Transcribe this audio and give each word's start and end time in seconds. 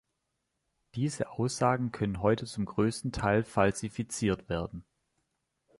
Diese 0.95 1.29
Aussagen 1.29 1.91
können 1.91 2.23
heute 2.23 2.47
zum 2.47 2.65
größten 2.65 3.11
Teil 3.11 3.43
falsifiziert 3.43 4.49
werden. 4.49 4.83